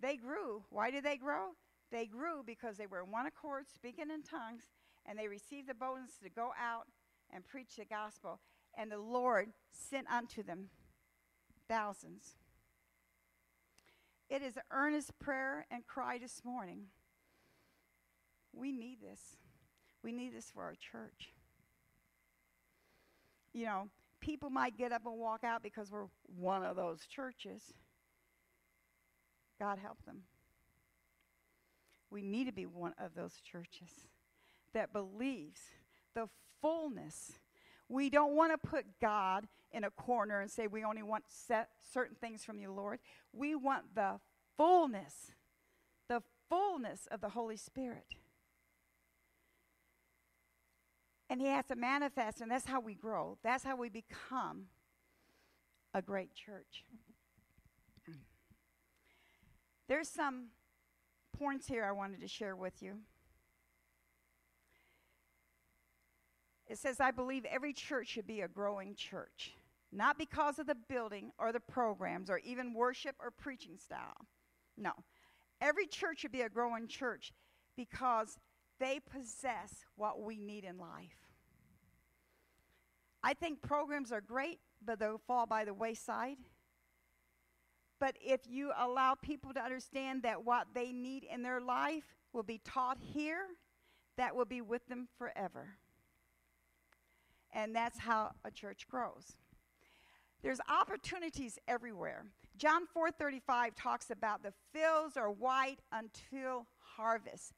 [0.00, 0.64] they grew.
[0.70, 1.50] Why did they grow?
[1.94, 4.64] They grew because they were in one accord, speaking in tongues,
[5.06, 6.88] and they received the boldness to go out
[7.32, 8.40] and preach the gospel.
[8.76, 10.70] And the Lord sent unto them
[11.68, 12.34] thousands.
[14.28, 16.86] It is an earnest prayer and cry this morning.
[18.52, 19.36] We need this.
[20.02, 21.32] We need this for our church.
[23.52, 27.72] You know, people might get up and walk out because we're one of those churches.
[29.60, 30.22] God help them.
[32.14, 33.90] We need to be one of those churches
[34.72, 35.60] that believes
[36.14, 36.28] the
[36.62, 37.32] fullness.
[37.88, 41.24] We don't want to put God in a corner and say we only want
[41.92, 43.00] certain things from you, Lord.
[43.32, 44.20] We want the
[44.56, 45.32] fullness,
[46.08, 48.06] the fullness of the Holy Spirit.
[51.28, 53.38] And He has to manifest, and that's how we grow.
[53.42, 54.66] That's how we become
[55.92, 56.84] a great church.
[59.88, 60.50] There's some
[61.38, 62.98] points here I wanted to share with you.
[66.66, 69.52] It says, I believe every church should be a growing church,
[69.92, 74.26] not because of the building or the programs or even worship or preaching style.
[74.76, 74.92] No.
[75.60, 77.32] Every church should be a growing church
[77.76, 78.38] because
[78.80, 81.28] they possess what we need in life.
[83.22, 86.36] I think programs are great, but they'll fall by the wayside.
[88.04, 92.42] But if you allow people to understand that what they need in their life will
[92.42, 93.46] be taught here,
[94.18, 95.78] that will be with them forever.
[97.50, 99.38] And that's how a church grows.
[100.42, 102.26] There's opportunities everywhere.
[102.58, 107.54] John 4:35 talks about the fields are white until harvest.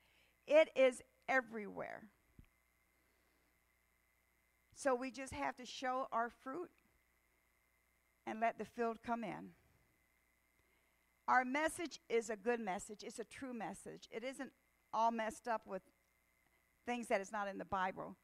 [0.46, 2.08] It is everywhere.
[4.76, 6.70] So we just have to show our fruit
[8.28, 9.56] and let the field come in.
[11.28, 13.02] Our message is a good message.
[13.02, 14.08] It's a true message.
[14.10, 14.50] It isn't
[14.92, 15.82] all messed up with
[16.86, 18.16] things that is not in the Bible.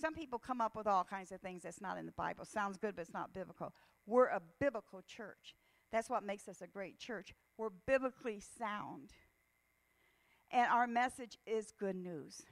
[0.00, 2.44] Some people come up with all kinds of things that's not in the Bible.
[2.44, 3.72] Sounds good, but it's not biblical.
[4.06, 5.54] We're a biblical church.
[5.92, 7.34] That's what makes us a great church.
[7.58, 9.12] We're biblically sound.
[10.50, 12.42] And our message is good news.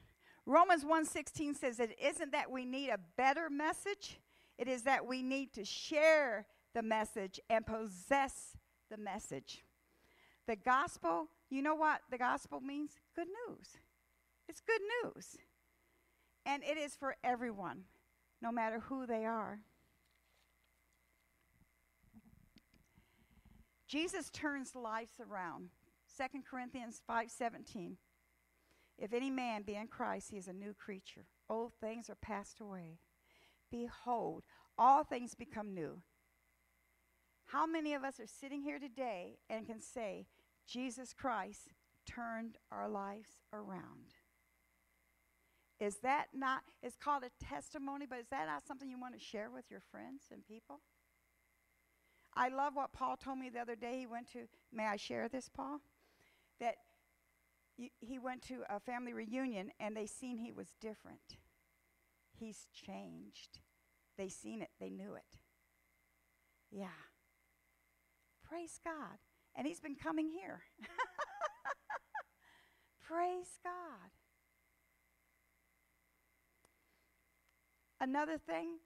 [0.45, 4.19] Romans 1:16 says it isn't that we need a better message,
[4.57, 8.55] it is that we need to share the message and possess
[8.89, 9.64] the message.
[10.47, 12.99] The gospel, you know what the gospel means?
[13.15, 13.77] Good news.
[14.47, 15.37] It's good news.
[16.45, 17.85] And it is for everyone,
[18.41, 19.59] no matter who they are.
[23.87, 25.69] Jesus turns lives around.
[26.17, 27.97] 2 Corinthians 5:17.
[28.97, 31.25] If any man be in Christ, he is a new creature.
[31.49, 32.99] Old things are passed away.
[33.71, 34.43] Behold,
[34.77, 36.01] all things become new.
[37.45, 40.27] How many of us are sitting here today and can say,
[40.67, 41.73] Jesus Christ
[42.05, 44.15] turned our lives around?
[45.79, 49.19] Is that not, it's called a testimony, but is that not something you want to
[49.19, 50.79] share with your friends and people?
[52.33, 53.99] I love what Paul told me the other day.
[53.99, 55.79] He went to, may I share this, Paul?
[56.59, 56.75] That
[57.77, 61.37] he went to a family reunion and they seen he was different.
[62.39, 63.59] He's changed.
[64.17, 65.39] They seen it, they knew it.
[66.71, 66.87] Yeah.
[68.43, 69.19] Praise God.
[69.55, 70.61] And he's been coming here.
[73.07, 74.11] Praise God.
[78.01, 78.79] Another thing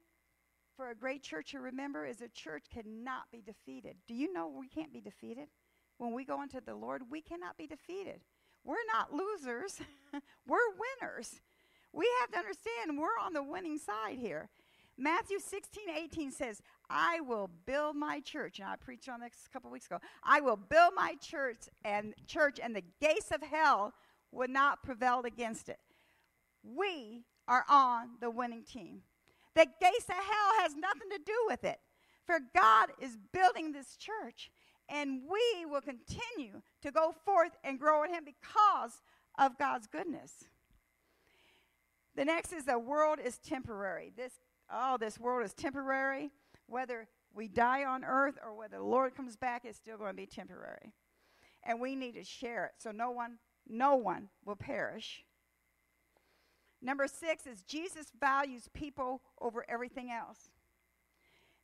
[0.76, 3.96] for a great church to remember is a church cannot be defeated.
[4.06, 5.48] Do you know we can't be defeated?
[5.98, 8.20] When we go into the Lord, we cannot be defeated.
[8.64, 9.80] We're not losers,
[10.46, 10.58] we're
[11.02, 11.40] winners.
[11.92, 14.48] We have to understand we're on the winning side here.
[15.00, 18.58] Matthew 16, 18 says, I will build my church.
[18.58, 19.98] And I preached on this a couple weeks ago.
[20.22, 23.94] I will build my church and church, and the gates of hell
[24.30, 25.78] would not prevail against it.
[26.62, 29.00] We are on the winning team.
[29.54, 31.80] The gates of hell has nothing to do with it.
[32.26, 34.50] For God is building this church
[34.90, 39.02] and we will continue to go forth and grow in Him because
[39.38, 40.44] of God's goodness.
[42.16, 44.12] The next is the world is temporary.
[44.14, 44.32] This
[44.72, 46.30] oh, this world is temporary.
[46.66, 50.16] Whether we die on earth or whether the Lord comes back, it's still going to
[50.16, 50.92] be temporary.
[51.62, 55.24] And we need to share it so no one, no one will perish.
[56.82, 60.50] Number six is Jesus values people over everything else.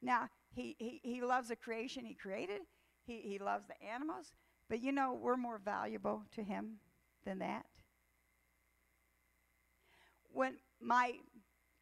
[0.02, 2.60] Now, he, he, he loves the creation he created,
[3.06, 4.32] he, he loves the animals,
[4.68, 6.76] but you know, we're more valuable to him
[7.24, 7.66] than that.
[10.32, 11.14] When my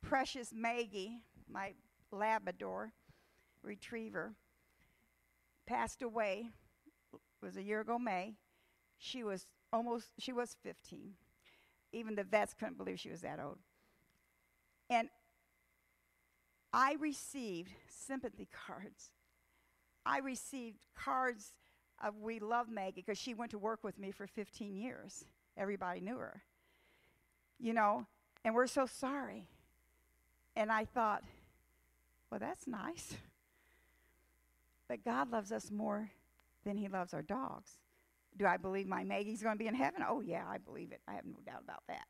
[0.04, 1.18] precious Maggie,
[1.50, 1.72] my
[2.10, 2.92] Labrador
[3.62, 4.34] retriever,
[5.66, 6.50] passed away,
[7.12, 8.34] it was a year ago May,
[8.98, 11.14] she was almost, she was 15.
[11.92, 13.58] Even the vets couldn't believe she was that old.
[14.90, 15.08] And
[16.72, 19.10] I received sympathy cards.
[20.04, 21.52] I received cards
[22.02, 25.24] of We Love Maggie because she went to work with me for 15 years.
[25.56, 26.42] Everybody knew her.
[27.58, 28.06] You know,
[28.44, 29.48] and we're so sorry.
[30.56, 31.22] And I thought,
[32.30, 33.14] well, that's nice.
[34.88, 36.10] But God loves us more
[36.64, 37.78] than He loves our dogs.
[38.36, 40.02] Do I believe my Maggie's going to be in heaven?
[40.08, 41.00] Oh, yeah, I believe it.
[41.06, 42.06] I have no doubt about that.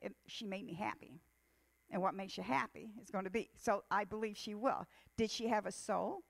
[0.00, 1.20] It, she made me happy.
[1.90, 3.48] And what makes you happy is going to be.
[3.56, 4.86] So I believe she will.
[5.16, 6.22] Did she have a soul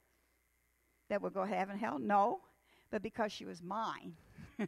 [1.10, 1.98] that will go to heaven hell?
[1.98, 2.40] No.
[2.90, 4.14] But because she was mine.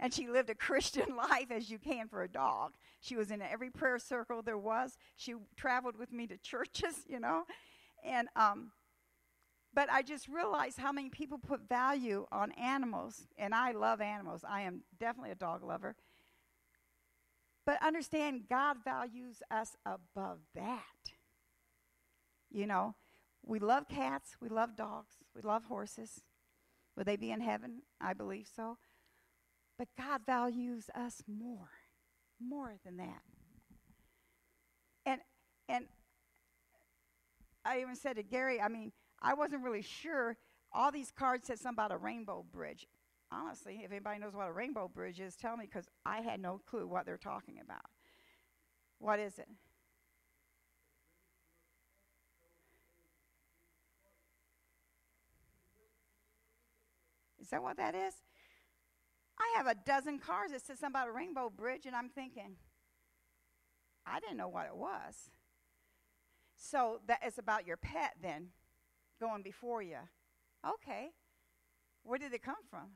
[0.00, 2.72] and she lived a Christian life as you can for a dog.
[3.00, 4.96] She was in every prayer circle there was.
[5.16, 7.44] She traveled with me to churches, you know.
[8.04, 8.72] And um,
[9.72, 14.44] but I just realized how many people put value on animals, and I love animals.
[14.48, 15.94] I am definitely a dog lover.
[17.66, 21.12] But understand, God values us above that.
[22.50, 22.96] You know,
[23.44, 26.22] we love cats, we love dogs, we love horses.
[26.96, 27.82] Will they be in heaven?
[28.00, 28.76] I believe so.
[29.80, 31.70] But God values us more,
[32.38, 33.22] more than that.
[35.06, 35.22] And
[35.70, 35.86] and
[37.64, 40.36] I even said to Gary, I mean, I wasn't really sure.
[40.70, 42.86] All these cards said something about a rainbow bridge.
[43.32, 46.60] Honestly, if anybody knows what a rainbow bridge is, tell me because I had no
[46.66, 47.86] clue what they're talking about.
[48.98, 49.48] What is it?
[57.40, 58.12] Is that what that is?
[59.40, 62.56] I have a dozen cars that says something about a rainbow bridge, and I'm thinking,
[64.06, 65.30] I didn't know what it was.
[66.56, 68.48] So that is about your pet then
[69.18, 69.96] going before you.
[70.66, 71.08] Okay.
[72.02, 72.90] Where did it come from?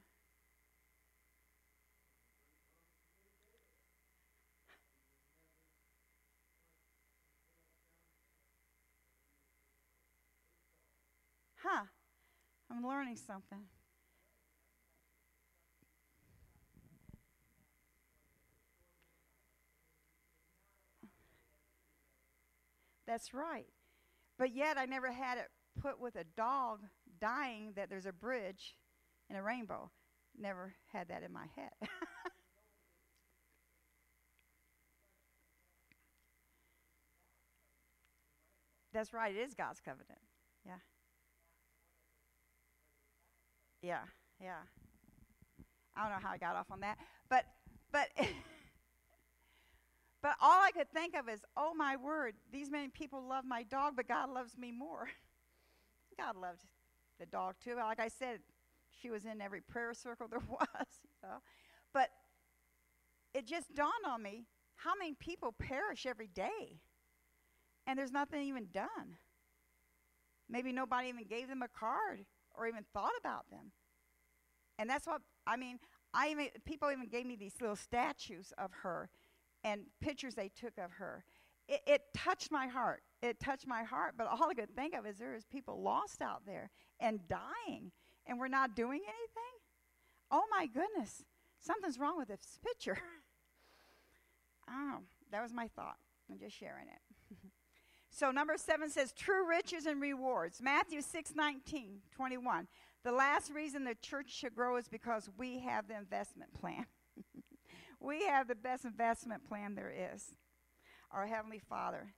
[11.63, 11.85] Huh.
[12.71, 13.65] I'm learning something.
[23.07, 23.67] That's right.
[24.39, 25.49] But yet I never had it
[25.81, 26.81] put with a dog
[27.21, 28.77] dying that there's a bridge
[29.29, 29.91] and a rainbow.
[30.39, 31.71] Never had that in my head.
[38.93, 40.21] That's right, it is God's covenant.
[40.65, 40.79] Yeah.
[43.83, 44.03] Yeah,
[44.41, 44.63] yeah.
[45.97, 46.99] I don't know how I got off on that.
[47.29, 47.45] But
[47.93, 48.09] but
[50.25, 53.63] but all I could think of is, oh my word, these many people love my
[53.63, 55.11] dog, but God loves me more.
[56.19, 56.63] God loved
[57.21, 57.75] the dog too.
[57.77, 58.39] Like I said,
[58.89, 60.87] she was in every prayer circle there was.
[61.03, 61.37] You know?
[61.93, 62.09] But
[63.35, 64.47] it just dawned on me
[64.77, 66.81] how many people perish every day,
[67.87, 69.19] and there's nothing even done.
[70.49, 73.73] Maybe nobody even gave them a card or even thought about them.
[74.79, 75.81] And that's what I mean.
[76.15, 79.11] I even people even gave me these little statues of her
[79.65, 81.25] and pictures they took of her.
[81.67, 84.15] It, it touched my heart it touched my heart.
[84.17, 87.91] But all I could think of is there is people lost out there and dying,
[88.27, 89.55] and we're not doing anything.
[90.31, 91.25] Oh my goodness,
[91.61, 92.99] something's wrong with this picture.
[94.71, 94.99] oh,
[95.31, 95.97] that was my thought.
[96.31, 97.37] I'm just sharing it.
[98.11, 100.61] so number seven says true riches and rewards.
[100.63, 102.69] Matthew 6, 19, 21.
[103.05, 106.87] The last reason the church should grow is because we have the investment plan.
[108.05, 110.35] We have the best investment plan there is.
[111.11, 112.13] Our Heavenly Father.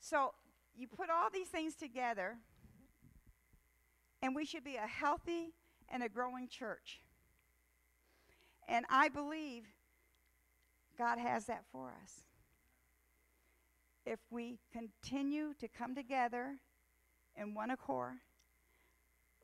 [0.00, 0.32] So
[0.76, 2.36] you put all these things together,
[4.22, 5.52] and we should be a healthy
[5.88, 7.00] and a growing church.
[8.68, 9.64] And I believe
[10.96, 12.22] God has that for us.
[14.06, 16.56] If we continue to come together
[17.36, 18.14] in one accord,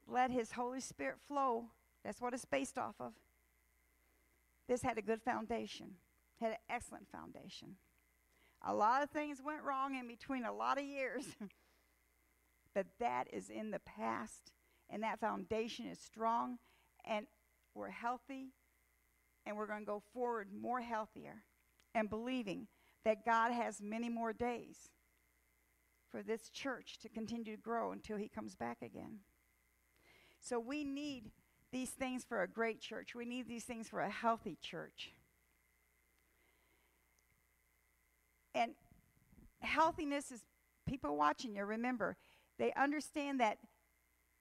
[0.07, 1.65] let His Holy Spirit flow.
[2.05, 3.13] That's what it's based off of.
[4.69, 5.93] This had a good foundation,
[6.41, 7.77] had an excellent foundation.
[8.67, 11.25] A lot of things went wrong in between a lot of years.
[12.75, 14.53] but that is in the past,
[14.91, 16.59] and that foundation is strong,
[17.05, 17.27] and
[17.75, 18.49] we're healthy,
[19.47, 21.45] and we're going to go forward more healthier
[21.95, 22.67] and believing
[23.05, 24.89] that God has many more days
[26.11, 29.21] for this church to continue to grow until He comes back again.
[30.41, 31.31] So we need
[31.75, 33.17] these things for a great church.
[33.17, 35.11] We need these things for a healthy church.
[38.55, 38.75] And
[39.61, 40.45] healthiness is
[40.87, 41.65] people watching you.
[41.65, 42.17] Remember,
[42.61, 43.59] they understand that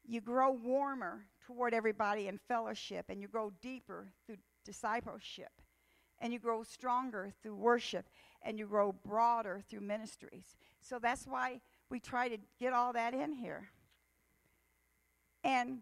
[0.05, 5.49] you grow warmer toward everybody in fellowship and you grow deeper through discipleship
[6.19, 8.05] and you grow stronger through worship
[8.43, 10.55] and you grow broader through ministries.
[10.81, 13.69] So that's why we try to get all that in here.
[15.43, 15.79] And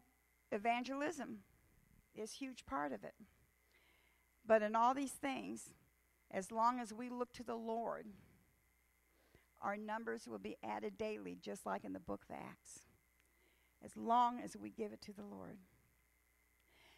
[0.52, 1.39] evangelism
[2.16, 3.14] is a huge part of it.
[4.45, 5.74] But in all these things,
[6.30, 8.08] as long as we look to the Lord,
[9.62, 12.80] our numbers will be added daily, just like in the book of Acts,
[13.84, 15.58] as long as we give it to the Lord.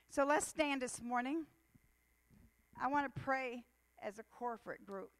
[0.09, 1.45] So let's stand this morning.
[2.81, 3.63] I want to pray
[4.01, 5.11] as a corporate group.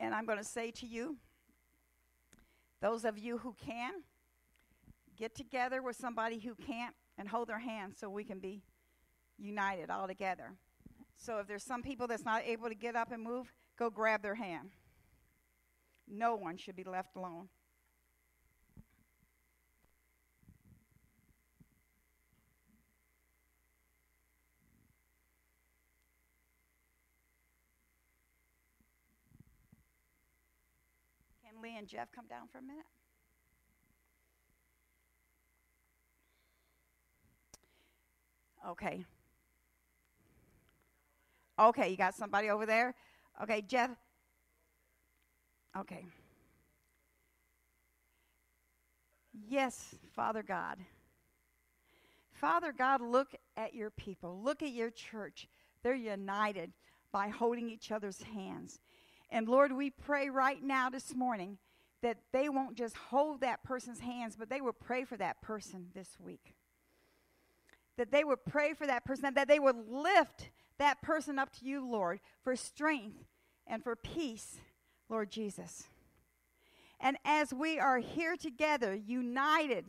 [0.00, 1.16] And I'm going to say to you,
[2.80, 3.92] those of you who can,
[5.16, 8.62] get together with somebody who can't and hold their hand so we can be
[9.36, 10.54] united all together.
[11.16, 14.22] So if there's some people that's not able to get up and move, go grab
[14.22, 14.70] their hand.
[16.06, 17.48] No one should be left alone.
[31.76, 32.84] And Jeff come down for a minute?
[38.68, 39.04] Okay.
[41.58, 42.94] Okay, you got somebody over there?
[43.42, 43.90] Okay, Jeff.
[45.76, 46.04] Okay.
[49.48, 50.78] Yes, Father God.
[52.32, 54.40] Father God, look at your people.
[54.42, 55.48] Look at your church.
[55.82, 56.72] They're united
[57.10, 58.80] by holding each other's hands.
[59.30, 61.58] And Lord, we pray right now this morning
[62.02, 65.88] that they won't just hold that person's hands, but they will pray for that person
[65.94, 66.54] this week.
[67.96, 71.64] That they would pray for that person, that they would lift that person up to
[71.64, 73.24] you, Lord, for strength
[73.66, 74.60] and for peace,
[75.08, 75.88] Lord Jesus.
[77.00, 79.86] And as we are here together, united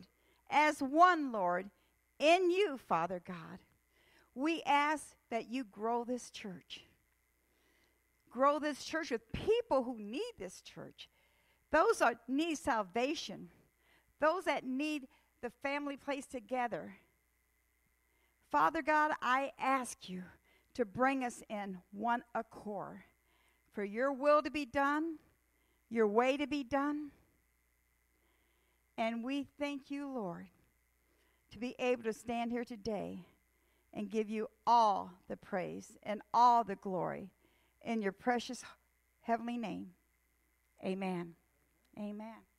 [0.50, 1.70] as one, Lord,
[2.18, 3.58] in you, Father God,
[4.34, 6.82] we ask that you grow this church.
[8.30, 11.08] Grow this church with people who need this church.
[11.72, 13.48] Those that need salvation.
[14.20, 15.08] Those that need
[15.42, 16.94] the family place together.
[18.50, 20.22] Father God, I ask you
[20.74, 23.00] to bring us in one accord
[23.72, 25.16] for your will to be done,
[25.88, 27.10] your way to be done.
[28.98, 30.48] And we thank you, Lord,
[31.52, 33.20] to be able to stand here today
[33.94, 37.30] and give you all the praise and all the glory
[37.84, 38.64] in your precious
[39.22, 39.90] heavenly name.
[40.84, 41.34] Amen.
[41.98, 42.49] Amen.